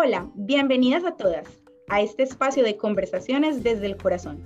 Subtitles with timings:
[0.00, 1.48] Hola, bienvenidas a todas
[1.88, 4.40] a este espacio de conversaciones desde el corazón.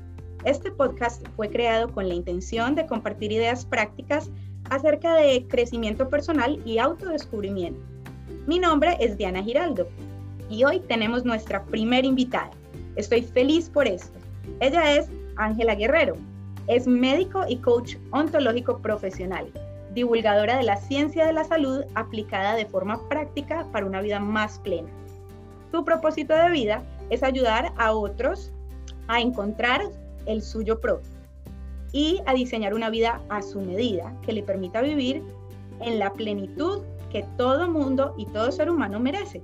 [0.46, 4.30] Este podcast fue creado con la intención de compartir ideas prácticas
[4.70, 7.82] acerca de crecimiento personal y autodescubrimiento.
[8.46, 9.86] Mi nombre es Diana Giraldo
[10.48, 12.52] y hoy tenemos nuestra primera invitada.
[12.96, 14.18] Estoy feliz por esto.
[14.60, 16.16] Ella es Ángela Guerrero.
[16.66, 19.52] Es médico y coach ontológico profesional,
[19.92, 24.58] divulgadora de la ciencia de la salud aplicada de forma práctica para una vida más
[24.60, 24.88] plena.
[25.72, 28.52] Su propósito de vida es ayudar a otros
[29.08, 29.80] a encontrar
[30.26, 31.10] el suyo propio
[31.92, 35.22] y a diseñar una vida a su medida que le permita vivir
[35.80, 39.42] en la plenitud que todo mundo y todo ser humano merece.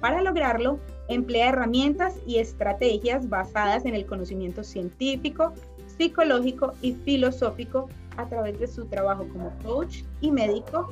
[0.00, 5.52] Para lograrlo, emplea herramientas y estrategias basadas en el conocimiento científico,
[5.86, 10.88] psicológico y filosófico a través de su trabajo como coach y médico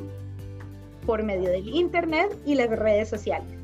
[1.05, 3.56] por medio del Internet y las redes sociales.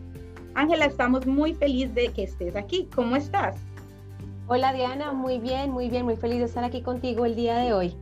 [0.55, 2.89] Ángela, estamos muy felices de que estés aquí.
[2.95, 3.56] ¿Cómo estás?
[4.48, 7.72] Hola Diana, muy bien, muy bien, muy feliz de estar aquí contigo el día de
[7.72, 7.97] hoy.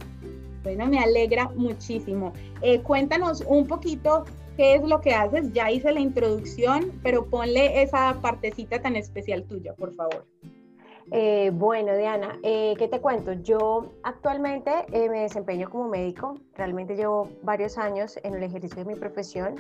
[0.64, 2.32] Bueno, me alegra muchísimo.
[2.60, 4.24] Eh, cuéntanos un poquito
[4.56, 5.52] qué es lo que haces.
[5.52, 10.26] Ya hice la introducción, pero ponle esa partecita tan especial tuya, por favor.
[11.12, 13.32] Eh, bueno, Diana, eh, ¿qué te cuento?
[13.32, 16.34] Yo actualmente me desempeño como médico.
[16.56, 19.54] Realmente llevo varios años en el ejercicio de mi profesión,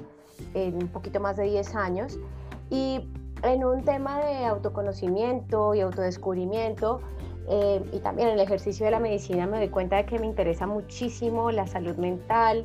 [0.54, 2.18] un poquito más de 10 años.
[2.70, 3.04] Y
[3.42, 7.00] en un tema de autoconocimiento y autodescubrimiento,
[7.48, 10.26] eh, y también en el ejercicio de la medicina me doy cuenta de que me
[10.26, 12.64] interesa muchísimo la salud mental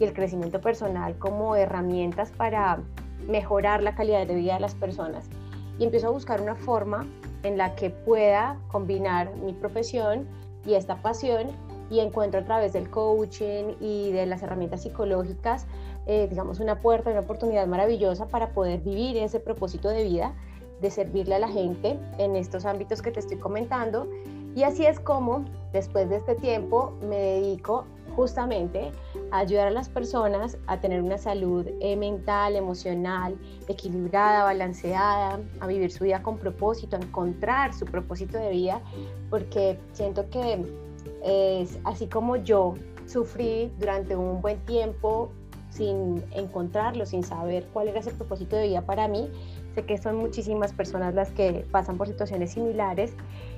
[0.00, 2.80] y el crecimiento personal como herramientas para
[3.28, 5.28] mejorar la calidad de vida de las personas.
[5.78, 7.06] Y empiezo a buscar una forma
[7.42, 10.26] en la que pueda combinar mi profesión
[10.66, 11.48] y esta pasión
[11.90, 15.66] y encuentro a través del coaching y de las herramientas psicológicas
[16.06, 20.34] eh, digamos, una puerta, una oportunidad maravillosa para poder vivir ese propósito de vida,
[20.80, 24.08] de servirle a la gente en estos ámbitos que te estoy comentando.
[24.54, 28.92] Y así es como, después de este tiempo, me dedico justamente
[29.32, 35.66] a ayudar a las personas a tener una salud eh, mental, emocional, equilibrada, balanceada, a
[35.66, 38.80] vivir su vida con propósito, a encontrar su propósito de vida,
[39.30, 40.64] porque siento que
[41.24, 42.74] es así como yo
[43.06, 45.30] sufrí durante un buen tiempo
[45.74, 49.28] sin encontrarlo, sin saber cuál era ese propósito de vida para mí.
[49.74, 53.14] Sé que son muchísimas personas las que pasan por situaciones similares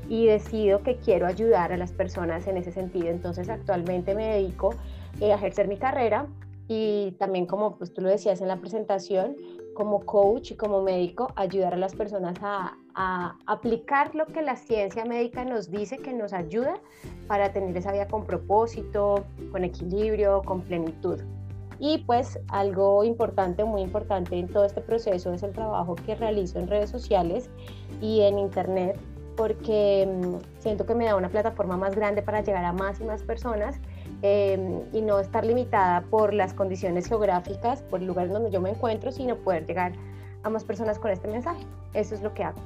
[0.09, 3.09] y decido que quiero ayudar a las personas en ese sentido.
[3.09, 4.75] Entonces actualmente me dedico
[5.21, 6.27] eh, a ejercer mi carrera
[6.69, 9.37] y también como pues, tú lo decías en la presentación,
[9.75, 14.57] como coach y como médico, ayudar a las personas a, a, aplicar lo que la
[14.57, 16.81] ciencia médica nos dice que nos ayuda
[17.29, 21.21] para tener esa vida con propósito, con equilibrio, con plenitud.
[21.79, 26.59] Y pues algo importante, muy importante en todo este proceso es el trabajo que realizo
[26.59, 27.51] en redes sociales
[28.01, 28.99] y en internet,
[29.37, 33.05] porque mm, siento que me da una plataforma más grande para llegar a más y
[33.05, 33.79] más personas
[34.23, 38.71] em, y no estar limitada por las condiciones geográficas, por el lugar donde yo me
[38.71, 39.93] encuentro, sino poder llegar
[40.43, 41.67] a más personas con este mensaje.
[41.93, 42.61] Eso es lo que hago.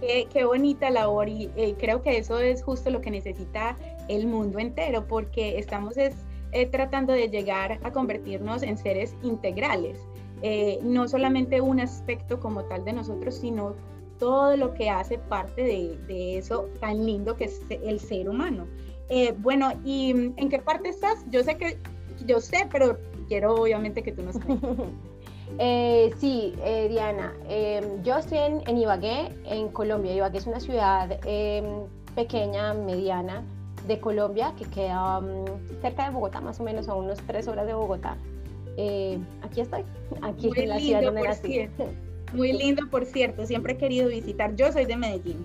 [0.00, 3.76] Qué, bonita labor y eh, creo que eso es justo lo que necesita
[4.08, 6.14] el mundo entero, porque estamos es,
[6.52, 9.98] eh, tratando de llegar a convertirnos en seres integrales,
[10.42, 13.74] eh, no solamente un aspecto como tal de nosotros, sino
[14.18, 18.66] todo lo que hace parte de, eso tan lindo que es el ser humano.
[19.08, 21.24] Eh, bueno, ¿y en qué parte estás?
[21.30, 21.78] Yo sé que,
[22.26, 24.36] yo sé, pero quiero obviamente que tú nos
[25.58, 26.54] eh, sí,
[26.88, 30.14] Diana, em, yo estoy en, en, Ibagué, en Colombia.
[30.14, 33.44] Ibagué es una ciudad em, pequeña, mediana,
[33.90, 37.66] de Colombia, que queda mm, cerca de Bogotá, más o menos a unos tres horas
[37.66, 38.16] de Bogotá.
[38.76, 39.84] Eh, aquí estoy,
[40.22, 41.68] aquí Muy en la ciudad donde nací.
[42.32, 44.54] Muy lindo, por cierto, siempre he querido visitar.
[44.54, 45.44] Yo soy de Medellín,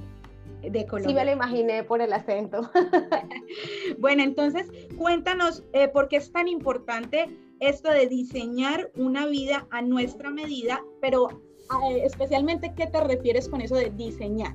[0.61, 1.09] de Colombia.
[1.09, 2.69] Sí, me lo imaginé por el acento.
[3.97, 9.81] bueno, entonces cuéntanos eh, por qué es tan importante esto de diseñar una vida a
[9.81, 14.53] nuestra medida, pero eh, especialmente, ¿qué te refieres con eso de diseñar?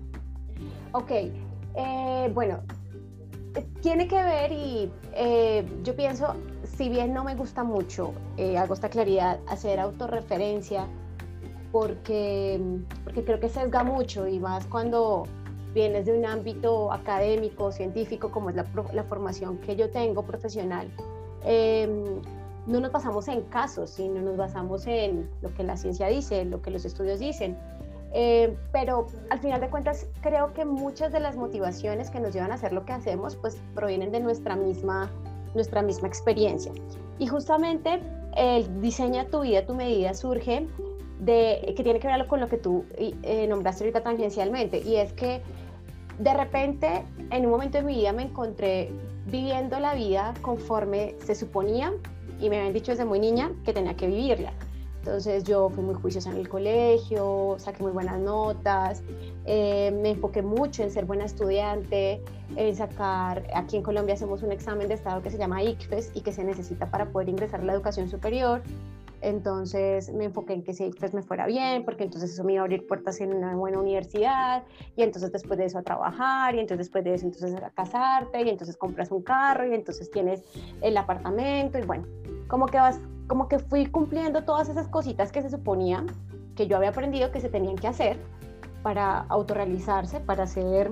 [0.93, 1.11] Ok,
[2.33, 2.63] bueno,
[3.81, 8.75] tiene que ver y eh, yo pienso, si bien no me gusta mucho, eh, hago
[8.75, 10.87] esta claridad, hacer autorreferencia,
[11.73, 12.61] porque,
[13.05, 15.25] porque creo que sesga mucho y más cuando
[15.75, 20.89] vienes de un ámbito académico, científico, como es la, la formación que yo tengo profesional.
[21.45, 22.05] Em,
[22.67, 26.61] no nos basamos en casos, sino nos basamos en lo que la ciencia dice, lo
[26.61, 27.57] que los estudios dicen.
[28.13, 32.51] Eh, pero al final de cuentas creo que muchas de las motivaciones que nos llevan
[32.51, 35.11] a hacer lo que hacemos pues provienen de nuestra misma,
[35.55, 36.73] nuestra misma experiencia.
[37.19, 38.01] Y justamente
[38.37, 40.67] el diseña tu vida, tu medida surge
[41.21, 45.13] de, que tiene que ver con lo que tú eh, nombraste ahorita tangencialmente, y es
[45.13, 45.43] que
[46.19, 48.91] de repente en un momento de mi vida me encontré
[49.27, 51.93] viviendo la vida conforme se suponía
[52.41, 54.53] y me habían dicho desde muy niña que tenía que vivirla.
[55.01, 59.03] Entonces yo fui muy juiciosa en el colegio, saqué muy buenas notas,
[59.47, 62.23] eh, me enfoqué mucho en ser buena estudiante,
[62.55, 66.21] en sacar, aquí en Colombia hacemos un examen de estado que se llama ICFES y
[66.21, 68.63] que se necesita para poder ingresar a la educación superior.
[69.23, 72.63] Entonces me enfoqué en que ese ICFES me fuera bien, porque entonces eso me iba
[72.63, 74.65] a abrir puertas en una buena universidad,
[74.97, 78.43] y entonces después de eso a trabajar, y entonces después de eso entonces a casarte,
[78.43, 80.43] y entonces compras un carro, y entonces tienes
[80.83, 82.07] el apartamento, y bueno,
[82.49, 83.01] como que vas
[83.31, 86.05] como que fui cumpliendo todas esas cositas que se suponía
[86.57, 88.19] que yo había aprendido que se tenían que hacer
[88.83, 90.91] para autorrealizarse, para hacer,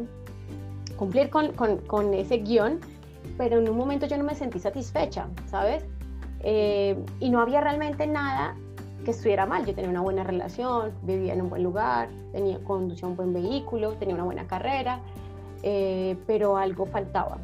[0.96, 2.78] cumplir con, con, con ese guion,
[3.36, 5.84] pero en un momento yo no me sentí satisfecha, ¿sabes?
[6.38, 8.54] Eh, y no había realmente nada
[9.04, 9.66] que estuviera mal.
[9.66, 13.94] Yo tenía una buena relación, vivía en un buen lugar, tenía, conducía un buen vehículo,
[13.94, 15.00] tenía una buena carrera,
[15.64, 17.38] eh, pero algo faltaba.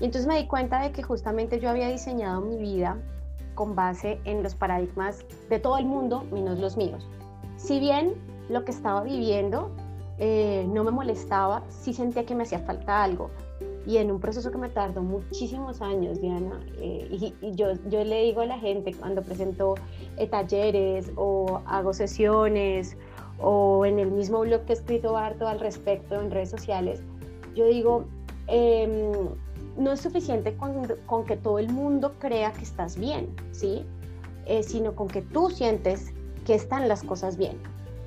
[0.00, 2.98] Y entonces me di cuenta de que justamente yo había diseñado mi vida
[3.54, 7.08] con base en los paradigmas de todo el mundo, menos los míos.
[7.56, 8.14] Si bien
[8.48, 9.70] lo que estaba viviendo
[10.18, 13.30] eh, no me molestaba, sí sentía que me hacía falta algo.
[13.86, 18.22] Y en un proceso que me tardó muchísimos años, Diana, eh, y, yo, yo le
[18.22, 19.74] digo a la gente cuando presento
[20.16, 22.96] eh, talleres o hago sesiones
[23.38, 27.02] o en el mismo blog que he escrito harto al respecto en redes sociales,
[27.54, 28.06] yo digo,
[28.46, 29.28] eh,
[29.76, 33.84] no es suficiente con, que todo el mundo crea que estás bien, ¿sí?
[34.46, 36.12] Eh, sino con que tú sientes
[36.44, 37.58] que están las cosas bien.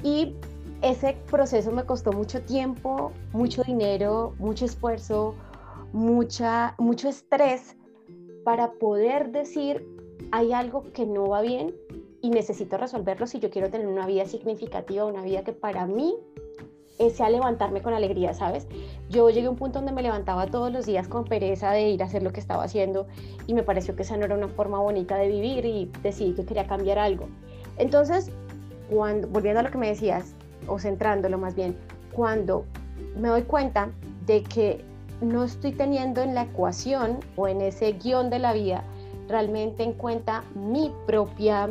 [0.03, 0.35] Y
[0.81, 5.35] ese proceso me costó mucho tiempo, mucho dinero, mucho esfuerzo,
[5.91, 7.75] mucha, mucho estrés
[8.43, 9.85] para poder decir,
[10.31, 11.75] hay algo que no va bien
[12.21, 16.15] y necesito resolverlo si yo quiero tener una vida significativa, una vida que para mí
[17.13, 18.67] sea levantarme con alegría, ¿sabes?
[19.09, 22.01] Yo llegué a un punto donde me levantaba todos los días con pereza de ir
[22.01, 23.07] a hacer lo que estaba haciendo
[23.45, 26.45] y me pareció que esa no era una forma bonita de vivir y decidí que
[26.45, 27.27] quería cambiar algo.
[27.77, 28.31] Entonces,
[28.89, 30.33] volviendo a lo que me decías,
[30.67, 31.77] o centrándolo más bien,
[32.11, 32.65] cuando
[33.15, 33.89] me doy cuenta
[34.25, 34.83] de que
[35.21, 38.83] no estoy teniendo en la ecuación o en ese guion de la vida
[39.27, 41.69] realmente en cuenta mi propia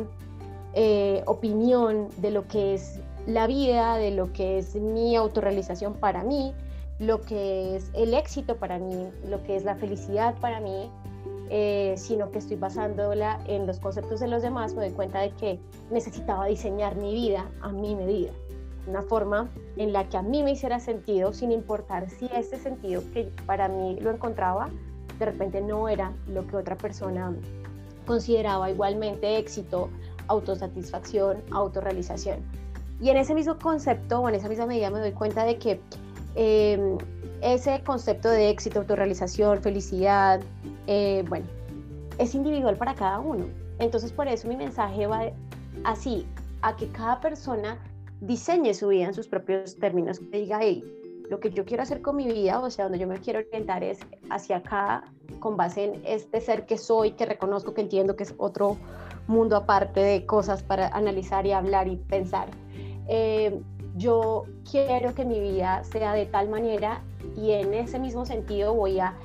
[0.73, 6.23] eh, opinión de lo que es la vida, de lo que es mi autorrealización para
[6.23, 6.53] mí,
[6.97, 10.89] lo que es el éxito para mí, lo que es la felicidad para mí,
[11.49, 15.31] eh, sino que estoy basándola en los conceptos de los demás, me doy cuenta de
[15.31, 15.59] que
[15.91, 18.31] necesitaba diseñar mi vida a mi medida,
[18.87, 23.03] una forma en la que a mí me hiciera sentido, sin importar si este sentido
[23.13, 24.69] que para mí lo encontraba,
[25.19, 27.35] de repente no era lo que otra persona
[28.05, 29.89] consideraba igualmente éxito,
[30.27, 32.39] autosatisfacción, autorrealización.
[32.99, 35.79] Y en ese mismo concepto o en esa misma medida me doy cuenta de que
[36.35, 36.97] em,
[37.41, 40.41] ese concepto de éxito, autorrealización, felicidad,
[40.87, 41.45] eh, bueno,
[42.17, 43.45] es individual para cada uno.
[43.79, 45.31] Entonces por eso mi mensaje va
[45.83, 46.25] así,
[46.61, 47.77] a que cada persona
[48.21, 50.83] diseñe su vida en sus propios términos, que diga, hey,
[51.29, 53.83] lo que yo quiero hacer con mi vida, o sea, donde yo me quiero orientar
[53.83, 55.03] es hacia acá,
[55.39, 58.77] con base en este ser que soy, que reconozco, que entiendo que es otro
[59.27, 62.49] mundo aparte de cosas para analizar y hablar y pensar.
[63.07, 63.59] Eh,
[63.95, 67.01] yo quiero que mi vida sea de tal manera
[67.35, 69.15] y en ese mismo sentido voy a,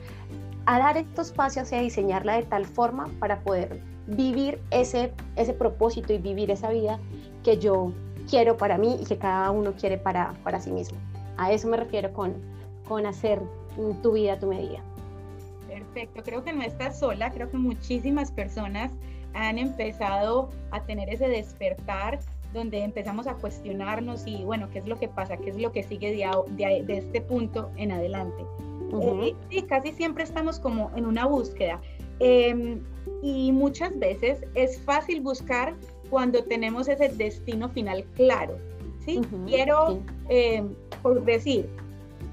[0.65, 6.13] dar estos espacios y a diseñarla de tal forma para poder vivir ese, ese propósito
[6.13, 6.99] y vivir esa vida
[7.45, 7.93] que yo
[8.31, 10.99] quiero para mí y que cada uno quiere para, para sí mismo.
[11.37, 12.35] A eso me refiero con,
[12.89, 13.41] con hacer
[14.03, 14.81] tu vida a tu medida.
[15.69, 18.93] Perfecto, creo que no estás sola, creo que muchísimas personas
[19.35, 22.21] han empezado a tener ese despertar
[22.53, 25.37] donde empezamos a cuestionarnos y bueno, ¿qué es lo que pasa?
[25.37, 28.45] ¿Qué es lo que sigue de, de, este punto en adelante?
[29.01, 31.81] Eh, sí, casi siempre estamos como en una búsqueda
[32.19, 32.81] em,
[33.23, 35.75] y muchas veces es fácil buscar
[36.11, 38.59] cuando tenemos ese destino final claro.
[39.05, 39.21] ¿sí?
[39.47, 41.69] quiero, em, por decir,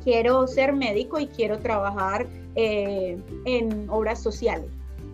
[0.04, 4.70] quiero ser médico y quiero trabajar eh, en obras sociales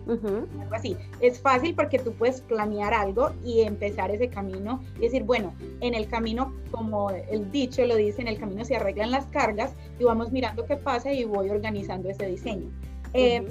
[0.08, 0.96] algo así.
[1.20, 5.94] Es fácil porque tú puedes planear algo y empezar ese camino y decir, bueno, en
[5.94, 10.04] el camino, como el dicho lo dice, en el camino se arreglan las cargas y
[10.04, 12.70] vamos mirando qué pasa y voy organizando ese diseño.
[13.14, 13.46] Eh,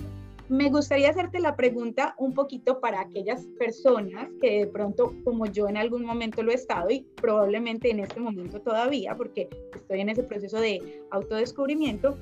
[0.48, 5.68] me gustaría hacerte la pregunta un poquito para aquellas personas que de pronto, como yo
[5.68, 10.10] en algún momento lo he estado y probablemente en este momento todavía, porque estoy en
[10.10, 12.18] ese proceso de autodescubrimiento,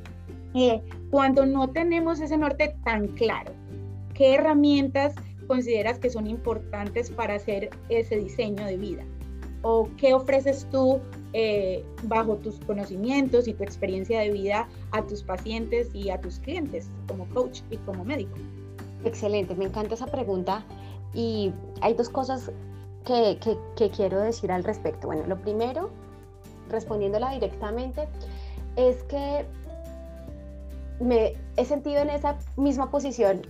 [0.56, 3.52] eh, cuando no tenemos ese norte tan claro,
[4.14, 5.16] ¿Qué herramientas
[5.48, 9.04] consideras que son importantes para hacer ese diseño de vida?
[9.64, 11.00] o qué ofreces tú
[11.32, 16.40] eh, bajo tus conocimientos y tu experiencia de vida a tus pacientes y a tus
[16.40, 18.38] clientes como coach y como médico?
[19.04, 20.64] Excelente, me encanta esa pregunta
[21.14, 21.52] y
[21.82, 22.52] hay dos cosas
[23.06, 23.40] que,
[23.76, 25.08] que, quiero decir al respecto.
[25.08, 25.90] Bueno, lo primero,
[26.70, 28.08] respondiéndola directamente,
[28.76, 29.46] es que
[31.00, 33.42] me he sentido en esa misma posición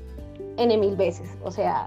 [0.58, 1.30] en mil veces.
[1.44, 1.86] O sea,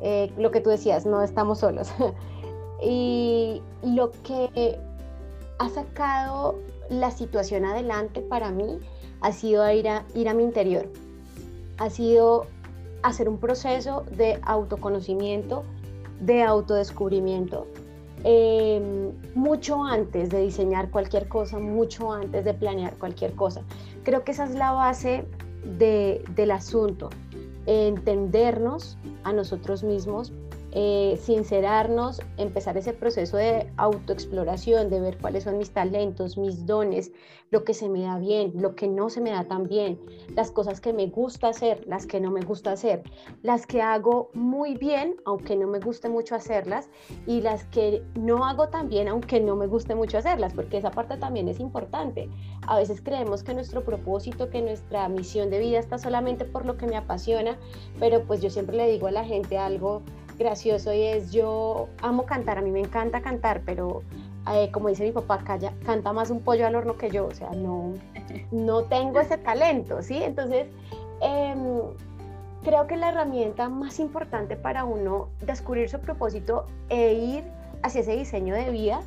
[0.00, 1.92] eh, lo que tú decías, no estamos solos.
[2.82, 4.78] y lo que
[5.58, 8.78] ha sacado la situación adelante para mí
[9.20, 10.88] ha sido ir a, ir a mi interior.
[11.78, 12.46] Ha sido
[13.02, 15.64] hacer un proceso de autoconocimiento,
[16.20, 17.66] de autodescubrimiento,
[18.24, 23.62] em, mucho antes de diseñar cualquier cosa, mucho antes de planear cualquier cosa.
[24.02, 25.24] Creo que esa es la base
[25.64, 27.10] del asunto,
[27.70, 30.32] entendernos a nosotros mismos,
[30.72, 37.12] eh, sincerarnos, empezar ese proceso de autoexploración, de ver cuáles son mis talentos, mis dones,
[37.50, 40.00] lo que se me da bien, lo que no se me da tan bien,
[40.36, 43.02] las cosas que me gusta hacer, las que no me gusta hacer,
[43.42, 46.88] las que hago muy bien, aunque no me guste mucho hacerlas,
[47.26, 50.92] y las que no hago tan bien, aunque no me guste mucho hacerlas, porque esa
[50.92, 52.30] parte también es importante.
[52.66, 56.76] A veces creemos que nuestro propósito, que nuestra misión de vida está solamente por lo
[56.76, 57.58] que me apasiona,
[57.98, 60.02] pero pues yo siempre le digo a la gente algo
[60.40, 64.02] gracioso y es yo amo cantar, a mí me encanta cantar, pero
[64.52, 67.34] eh, como dice mi papá, calla, canta más un pollo al horno que yo, o
[67.34, 67.92] sea, no,
[68.50, 70.22] no tengo ese talento, ¿sí?
[70.22, 70.66] Entonces,
[71.20, 71.82] em,
[72.64, 77.44] creo que la herramienta más importante para uno descubrir su propósito e ir
[77.82, 79.02] hacia ese diseño de vida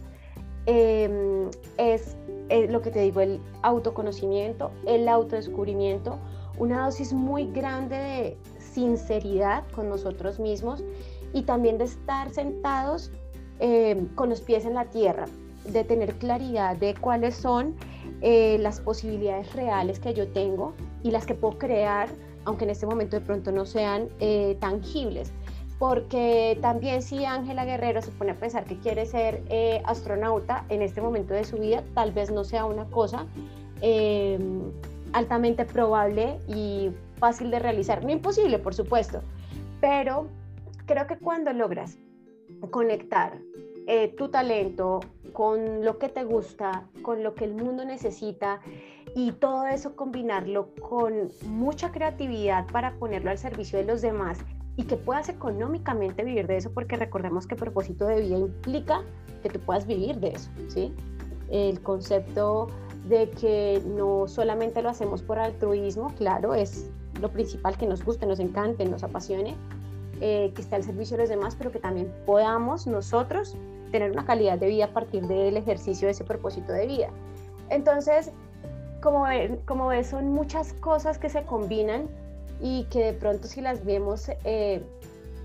[0.68, 2.16] em, es,
[2.50, 6.20] es, lo que te digo, el autoconocimiento, el autodescubrimiento,
[6.60, 10.84] una dosis muy grande de sinceridad con nosotros mismos
[11.34, 13.12] y también de estar sentados
[13.60, 15.26] eh, con los pies en la tierra,
[15.66, 17.76] de tener claridad de cuáles son
[18.22, 20.74] eh, las posibilidades reales que yo tengo
[21.04, 22.08] y las que puedo crear,
[22.46, 25.32] aunque en este momento de pronto no sean eh, tangibles.
[25.80, 29.44] Porque también si Ángela Guerrero se pone a pensar que quiere ser
[29.86, 33.26] astronauta en este momento de su vida, tal vez no sea una cosa
[35.12, 38.04] altamente probable y fácil de realizar.
[38.04, 39.22] No imposible, por supuesto,
[39.82, 40.28] pero
[40.86, 41.98] creo que cuando logras
[42.72, 43.40] conectar
[43.88, 45.02] eh, tu talento
[45.34, 48.62] con lo que te gusta, con lo que el mundo necesita
[49.16, 54.40] y todo eso combinarlo con mucha creatividad para ponerlo al servicio de los demás
[54.76, 59.04] y que puedas económicamente vivir de eso, porque recordemos que propósito de vida implica
[59.42, 60.94] que tú puedas vivir de eso, ¿sí?
[61.50, 62.68] El concepto
[63.08, 66.90] de que no solamente lo hacemos por altruismo, claro, es
[67.22, 69.56] lo principal que nos guste, nos encante, nos apasione,
[70.26, 73.58] eh, que esté al servicio de los demás, pero que también podamos nosotros
[73.92, 77.10] tener una calidad de vida a partir del ejercicio de ese propósito de vida.
[77.70, 78.32] Entonces,
[79.02, 79.26] como,
[79.66, 82.08] como ves, son muchas cosas que se combinan
[82.62, 84.82] y que de pronto si las vemos eh,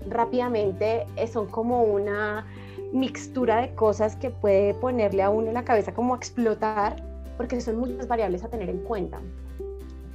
[0.07, 2.47] rápidamente eh, son como una
[2.93, 7.03] mixtura de cosas que puede ponerle a uno en la cabeza como a explotar,
[7.35, 9.19] porque son muchas variables a tener en cuenta.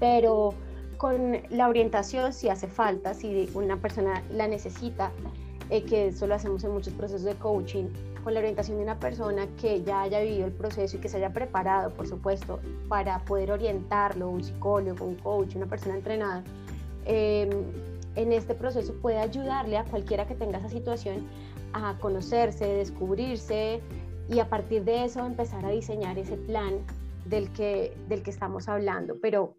[0.00, 0.54] Pero
[1.04, 5.12] con la orientación si hace falta, si una persona la necesita,
[5.68, 7.90] eh, que eso lo hacemos en muchos procesos de coaching,
[8.22, 11.18] con la orientación de una persona que ya haya vivido el proceso y que se
[11.18, 12.58] haya preparado, por supuesto,
[12.88, 16.42] para poder orientarlo, un psicólogo, un coach, una persona entrenada,
[17.04, 17.50] em,
[18.16, 21.26] en este proceso puede ayudarle a cualquiera que tenga esa situación
[21.74, 23.82] a conocerse, descubrirse
[24.30, 26.78] y a partir de eso empezar a diseñar ese plan
[27.26, 29.16] del que, del que estamos hablando.
[29.20, 29.52] Pero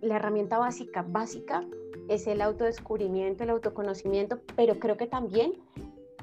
[0.00, 1.64] la herramienta básica, básica,
[2.08, 5.52] es el autodescubrimiento, el autoconocimiento, pero creo que también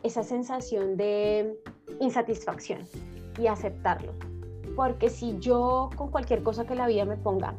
[0.04, 1.58] esa sensación de
[2.00, 2.82] insatisfacción
[3.40, 4.14] y aceptarlo.
[4.76, 7.56] Porque si yo con cualquier cosa que la vida me ponga,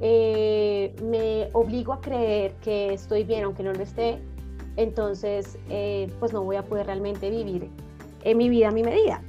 [0.00, 4.18] eh, me obligo a creer que estoy bien aunque no lo esté,
[4.76, 7.70] entonces eh, pues no voy a poder realmente vivir
[8.22, 9.20] en mi vida a mi medida.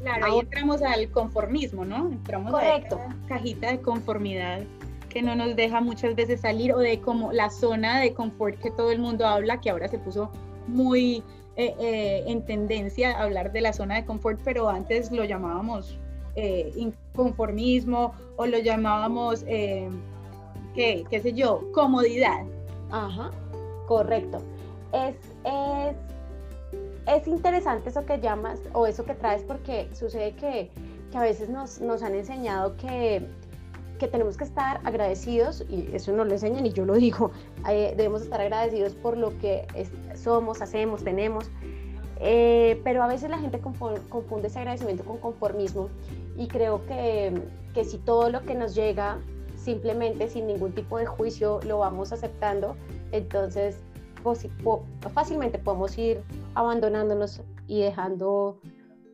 [0.00, 2.08] Claro, ahí entramos al conformismo, ¿no?
[2.10, 2.96] Entramos Correcto.
[2.96, 4.60] a la cajita de conformidad
[5.14, 8.72] que no nos deja muchas veces salir o de como la zona de confort que
[8.72, 10.28] todo el mundo habla, que ahora se puso
[10.66, 11.22] muy
[11.56, 15.96] eh, eh, en tendencia a hablar de la zona de confort, pero antes lo llamábamos
[16.34, 22.44] eh, inconformismo o lo llamábamos, ¿qué, qué sé yo, comodidad.
[22.90, 23.30] Ajá,
[23.86, 24.42] correcto.
[24.92, 25.96] Es, es,
[27.06, 30.70] es interesante eso que llamas o eso que traes porque sucede que,
[31.12, 33.24] que a veces nos, nos han enseñado que
[33.98, 37.30] que tenemos que estar agradecidos, y eso nos lo enseñan y yo lo digo,
[37.68, 39.66] eh, debemos estar agradecidos por lo que
[40.14, 41.50] somos, hacemos, tenemos,
[42.20, 45.88] Eh, pero a veces la gente confunde ese agradecimiento con conformismo
[46.38, 47.32] y creo que,
[47.74, 49.18] que si todo lo que nos llega
[49.56, 52.76] simplemente sin ningún tipo de juicio lo vamos aceptando,
[53.10, 53.80] entonces
[55.12, 56.22] fácilmente podemos ir
[56.54, 58.60] abandonándonos y dejando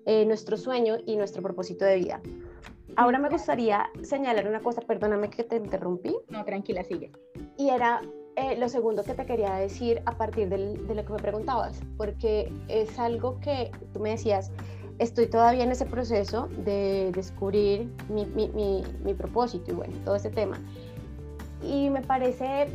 [0.05, 2.21] eh, nuestro sueño y nuestro propósito de vida.
[2.97, 6.17] Ahora me gustaría señalar una cosa, perdóname que te interrumpí.
[6.29, 7.13] No, tranquila, sigue.
[7.57, 8.03] Y era
[8.37, 12.53] eh, lo segundo que te quería decir a partir de lo que me preguntabas, porque
[12.69, 14.51] es algo que tú me decías,
[14.99, 20.17] estoy todavía en ese proceso de descubrir mi, mi, mi, mi propósito y bueno, todo
[20.17, 20.59] ese tema.
[21.63, 22.69] Y me parece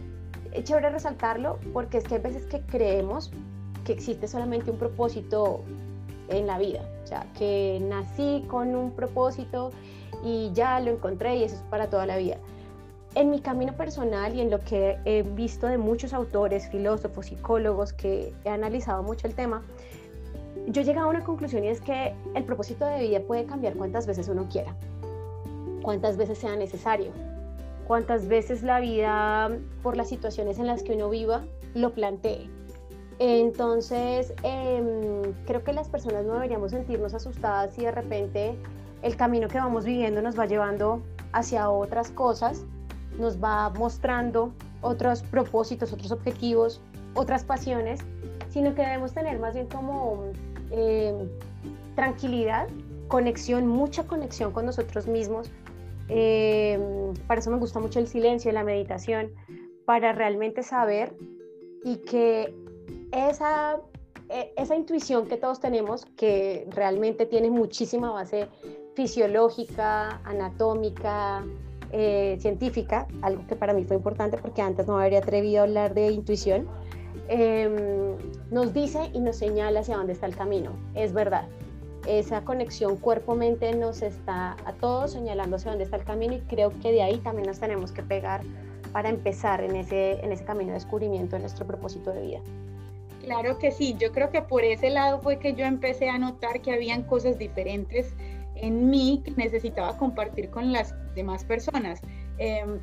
[0.64, 3.32] chévere resaltarlo porque es que hay veces que creemos
[3.84, 5.64] que existe solamente un propósito
[6.30, 9.72] en la vida, o sea, que nací con un propósito
[10.26, 12.38] y ya lo encontré y eso es para toda la vida.
[13.14, 17.94] En mi camino personal y en lo que he visto de muchos autores, filósofos, psicólogos
[17.94, 19.62] que he analizado mucho el tema,
[20.68, 24.08] yo he a una conclusión y es que el propósito de vida puede cambiar cuantas
[24.08, 24.76] veces uno quiera,
[25.84, 27.12] cuantas veces sea necesario,
[27.88, 29.52] cuantas veces la vida,
[29.84, 32.50] por las situaciones en las que uno viva, lo plantee.
[33.20, 38.58] Entonces, em, creo que las personas no deberíamos sentirnos asustadas si de repente
[39.06, 42.66] el camino que vamos viviendo nos va llevando hacia otras cosas,
[43.20, 46.82] nos va mostrando otros propósitos, otros objetivos,
[47.14, 48.02] otras pasiones,
[48.50, 50.24] sino que debemos tener más bien como
[50.72, 51.30] em,
[51.94, 52.68] tranquilidad,
[53.08, 55.52] conexión, mucha conexión con nosotros mismos.
[56.10, 59.32] Em, para eso me gusta mucho el silencio y la meditación,
[59.86, 61.16] para realmente saber
[61.84, 62.56] y que
[63.12, 63.78] esa,
[64.30, 68.48] e, esa intuición que todos tenemos, que realmente tiene muchísima base
[68.96, 71.44] fisiológica, anatómica,
[71.92, 75.64] eh, científica, algo que para mí fue importante porque antes no me habría atrevido a
[75.64, 76.68] hablar de intuición,
[77.28, 78.16] em,
[78.52, 80.72] nos dice y nos señala hacia dónde está el camino.
[80.94, 81.48] Es verdad,
[82.08, 86.72] esa conexión cuerpo-mente nos está a todos señalando hacia dónde está el camino y creo
[86.82, 88.42] que de ahí también nos tenemos que pegar
[88.92, 92.40] para empezar en ese, en ese camino de descubrimiento de nuestro propósito de vida.
[93.24, 96.62] Claro que sí, yo creo que por ese lado fue que yo empecé a notar
[96.62, 98.14] que habían cosas diferentes
[98.56, 102.02] en mí que necesitaba compartir con las demás personas.
[102.38, 102.80] Em,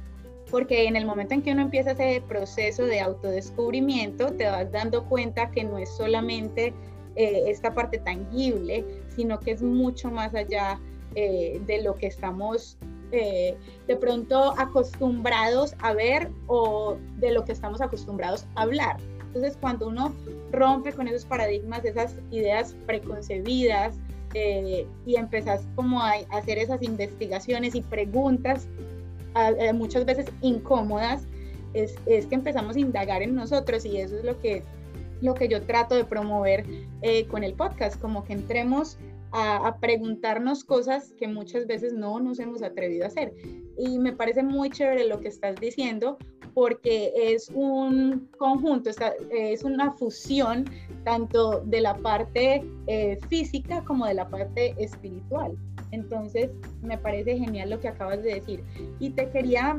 [0.50, 5.04] porque en el momento en que uno empieza ese proceso de autodescubrimiento, te vas dando
[5.04, 6.74] cuenta que no es solamente
[7.16, 10.78] eh, esta parte tangible, sino que es mucho más allá
[11.14, 12.78] eh, de lo que estamos
[13.12, 13.54] eh,
[13.86, 18.96] de pronto acostumbrados a ver o de lo que estamos acostumbrados a hablar.
[19.26, 20.14] Entonces, cuando uno
[20.50, 23.98] rompe con esos paradigmas, esas ideas preconcebidas
[24.34, 28.68] eh, y empezás como a, hacer esas investigaciones y preguntas
[29.72, 31.26] muchas veces incómodas,
[31.72, 34.62] es, es, que empezamos a indagar en nosotros y eso es lo que,
[35.22, 36.66] lo que yo trato de promover
[37.00, 38.98] eh, con el podcast, como que entremos
[39.30, 43.32] a, preguntarnos cosas que muchas veces no nos hemos atrevido a hacer.
[43.78, 46.18] Y me parece muy chévere lo que estás diciendo
[46.54, 48.90] porque es un conjunto,
[49.30, 50.64] es una fusión
[51.04, 55.56] tanto de la parte eh, física como de la parte espiritual.
[55.90, 56.50] Entonces,
[56.82, 58.64] me parece genial lo que acabas de decir.
[58.98, 59.78] Y te quería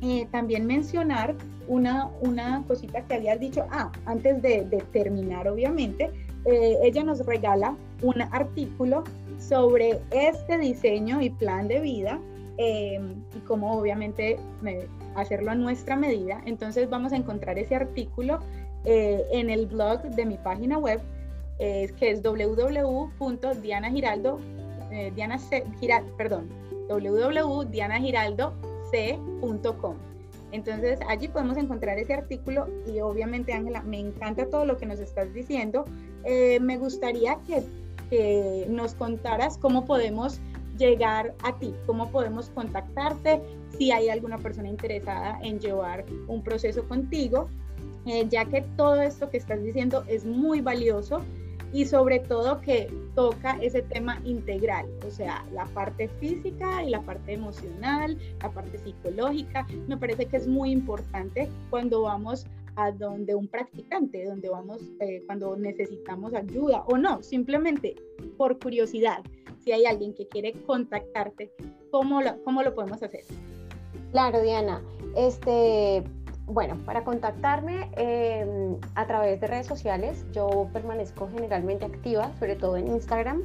[0.00, 1.34] eh, también mencionar
[1.66, 6.10] una, una cosita que habías dicho, ah, antes de, terminar, obviamente,
[6.44, 9.04] eh, ella nos regala un artículo
[9.38, 12.20] sobre este diseño y plan de vida
[12.56, 14.38] em, y cómo obviamente
[15.20, 16.40] hacerlo a nuestra medida.
[16.46, 18.38] Entonces vamos a encontrar ese artículo
[18.84, 21.00] eh, en el blog de mi página web,
[21.58, 24.38] que es www.dianagiraldo,
[24.92, 25.12] eh.
[30.50, 34.98] Entonces allí podemos encontrar ese artículo y obviamente Ángela, me encanta todo lo que nos
[34.98, 35.84] estás diciendo.
[36.24, 37.62] Eh, me gustaría que,
[38.70, 40.40] nos contaras cómo podemos
[40.78, 43.42] llegar a ti, cómo podemos contactarte,
[43.76, 47.48] si hay alguna persona interesada en llevar un proceso contigo,
[48.06, 51.20] eh, ya que todo esto que estás diciendo es muy valioso
[51.72, 57.02] y sobre todo que toca ese tema integral, o sea, la parte física y la
[57.02, 59.66] parte emocional, la parte psicológica.
[59.86, 62.46] Me parece que es muy importante cuando vamos
[62.78, 67.96] a donde un practicante, donde vamos eh, cuando necesitamos ayuda o no, simplemente
[68.36, 69.18] por curiosidad.
[69.58, 71.50] Si hay alguien que quiere contactarte,
[71.90, 73.24] ¿cómo lo, cómo lo podemos hacer?
[74.12, 74.80] Claro, Diana.
[75.16, 76.04] Este,
[76.46, 82.76] bueno, para contactarme em, a través de redes sociales, yo permanezco generalmente activa, sobre todo
[82.76, 83.42] en Instagram.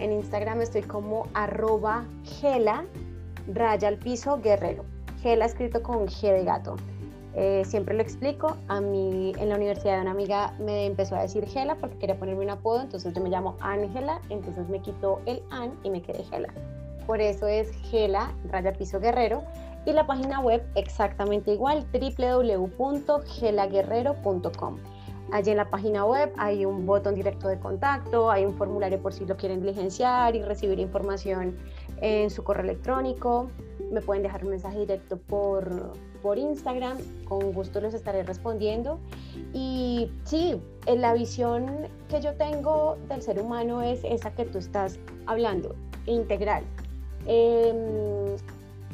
[0.00, 2.84] En Instagram estoy como arroba gela
[3.46, 4.84] raya al piso guerrero.
[5.22, 6.74] Gela escrito con G de gato.
[7.34, 8.56] Eh, siempre lo explico.
[8.68, 12.44] A mí en la universidad una amiga me empezó a decir Gela porque quería ponerme
[12.44, 16.24] un apodo, entonces yo me llamo Ángela, entonces me quitó el An y me quedé
[16.24, 16.52] Gela.
[17.06, 19.44] Por eso es Gela, raya piso guerrero.
[19.84, 24.78] Y la página web exactamente igual, www.gelaguerrero.com.
[25.32, 29.14] Allí en la página web hay un botón directo de contacto, hay un formulario por
[29.14, 31.56] si lo quieren diligenciar y recibir información
[32.02, 33.48] en su correo electrónico.
[33.90, 38.98] Me pueden dejar un mensaje directo por, por Instagram, con gusto les estaré respondiendo.
[39.54, 44.98] Y sí, la visión que yo tengo del ser humano es esa que tú estás
[45.24, 46.64] hablando, integral.
[47.26, 48.36] Em,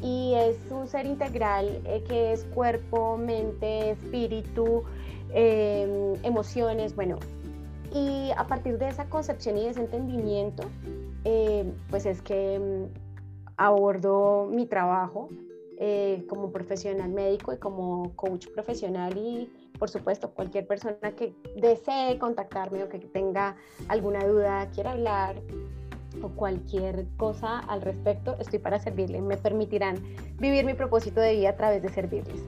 [0.01, 4.85] y es un ser integral eh, que es cuerpo, mente, espíritu,
[5.31, 7.17] Em, emociones, bueno.
[7.93, 10.63] Y a partir de esa concepción y de ese entendimiento,
[11.29, 12.87] em, pues es que em,
[13.57, 15.29] abordo mi trabajo
[15.77, 22.19] eh, como profesional médico y como coach profesional y por supuesto cualquier persona que desee
[22.19, 23.55] contactarme o que tenga
[23.87, 25.41] alguna duda, quiera hablar
[26.21, 29.21] o cualquier cosa al respecto, estoy para servirle.
[29.21, 29.95] Me permitirán
[30.37, 32.43] vivir mi propósito de vida a través de servirles.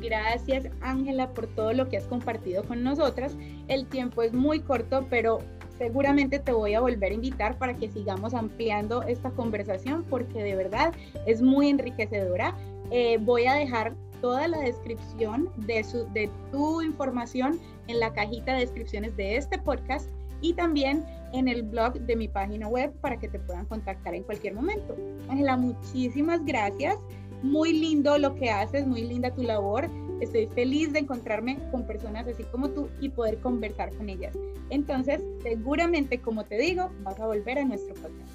[0.00, 3.36] Gracias Ángela por todo lo que has compartido con nosotras.
[3.68, 5.40] El tiempo es muy corto, pero
[5.82, 10.54] seguramente te voy a volver a invitar para que sigamos ampliando esta conversación porque de
[10.54, 10.94] verdad
[11.26, 12.56] es muy enriquecedora.
[12.92, 18.54] Eh, voy a dejar toda la descripción de, su, de tu información en la cajita
[18.54, 20.08] de descripciones de este podcast
[20.40, 24.22] y también en el blog de mi página web para que te puedan contactar en
[24.22, 24.96] cualquier momento.
[25.28, 26.96] Ángela, muchísimas gracias.
[27.42, 29.90] Muy lindo lo que haces, muy linda tu labor.
[30.22, 34.32] Estoy feliz de encontrarme con personas así como tú y poder conversar con ellas.
[34.70, 38.30] Entonces, seguramente, como te digo, vas a volver a nuestro podcast.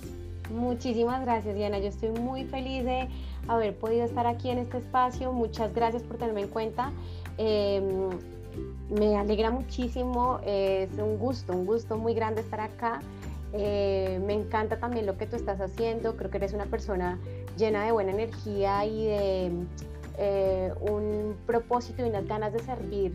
[0.51, 1.79] Muchísimas gracias, Diana.
[1.79, 3.07] Yo estoy muy feliz de
[3.47, 5.31] haber podido estar aquí en este espacio.
[5.31, 6.91] Muchas gracias por tenerme en cuenta.
[7.37, 8.09] Em,
[8.89, 10.41] me alegra muchísimo.
[10.45, 12.99] es un gusto, un gusto muy grande estar acá.
[13.53, 16.17] Eh, me encanta también lo que tú estás haciendo.
[16.17, 17.17] Creo que eres una persona
[17.57, 19.51] llena de buena energía y de
[20.17, 23.13] eh, un propósito y unas ganas de servir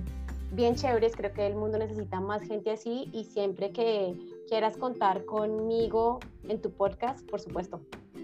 [0.52, 1.16] bien chéveres.
[1.16, 4.14] Creo que el mundo necesita más gente así y siempre que
[4.48, 7.80] quieras contar conmigo en tu podcast, por supuesto,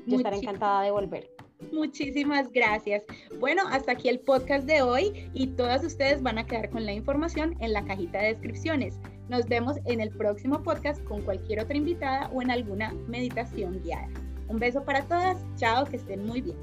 [0.07, 1.31] yo estaré encantada de volver.
[1.73, 3.03] Muchísimas gracias.
[3.41, 6.93] Bueno, hasta aquí el podcast de hoy y todas ustedes van a quedar con la
[6.93, 8.99] información en la cajita de descripciones.
[9.29, 14.09] Nos vemos en el próximo podcast con cualquier otra invitada o en alguna meditación guiada.
[14.49, 16.57] Un beso para todas, chao, que estén muy bien.